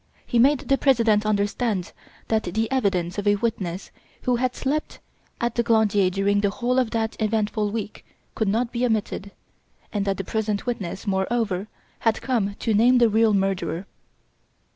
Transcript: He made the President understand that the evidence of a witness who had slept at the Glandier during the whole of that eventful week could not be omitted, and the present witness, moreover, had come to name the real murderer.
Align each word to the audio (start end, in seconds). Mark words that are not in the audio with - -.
He 0.25 0.39
made 0.39 0.61
the 0.61 0.79
President 0.79 1.27
understand 1.27 1.91
that 2.27 2.41
the 2.45 2.67
evidence 2.71 3.19
of 3.19 3.27
a 3.27 3.35
witness 3.35 3.91
who 4.23 4.37
had 4.37 4.55
slept 4.55 4.97
at 5.39 5.53
the 5.53 5.61
Glandier 5.61 6.09
during 6.09 6.41
the 6.41 6.49
whole 6.49 6.79
of 6.79 6.89
that 6.89 7.15
eventful 7.21 7.69
week 7.69 8.03
could 8.33 8.47
not 8.47 8.71
be 8.71 8.83
omitted, 8.83 9.29
and 9.93 10.03
the 10.07 10.23
present 10.23 10.65
witness, 10.65 11.05
moreover, 11.05 11.67
had 11.99 12.19
come 12.19 12.55
to 12.55 12.73
name 12.73 12.97
the 12.97 13.09
real 13.09 13.35
murderer. 13.35 13.85